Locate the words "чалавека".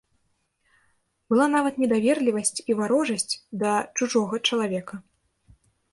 4.51-4.95